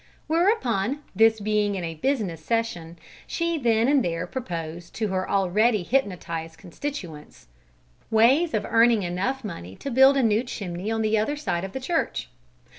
[0.25, 5.83] Whereupon, this being in a business session, she then and there proposed to her already
[5.83, 7.45] hypnotized constituents
[8.09, 11.73] ways of earning enough money to build a new chimney on the other side of
[11.73, 12.29] the church.